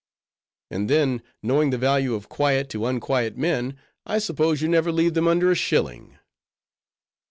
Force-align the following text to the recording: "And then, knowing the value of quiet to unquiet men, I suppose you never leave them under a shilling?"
"And 0.71 0.89
then, 0.89 1.21
knowing 1.43 1.69
the 1.69 1.77
value 1.77 2.15
of 2.15 2.27
quiet 2.27 2.69
to 2.71 2.87
unquiet 2.87 3.37
men, 3.37 3.77
I 4.03 4.17
suppose 4.17 4.59
you 4.59 4.67
never 4.67 4.91
leave 4.91 5.13
them 5.13 5.27
under 5.27 5.51
a 5.51 5.55
shilling?" 5.55 6.17